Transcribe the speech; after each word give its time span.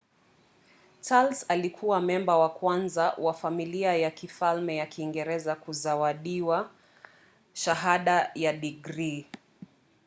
charles 1.01 1.45
alikuwa 1.49 2.01
memba 2.01 2.37
wa 2.37 2.49
kwanza 2.49 3.13
wa 3.17 3.33
familia 3.33 3.97
ya 3.97 4.11
kifalme 4.11 4.75
ya 4.75 4.85
kiingereza 4.85 5.55
kuzawadiwa 5.55 6.71
shahada 7.53 8.31
ya 8.35 8.53
digrii 8.53 9.25